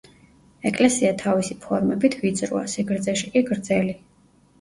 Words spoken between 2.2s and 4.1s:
ვიწროა, სიგრძეში კი გრძელი.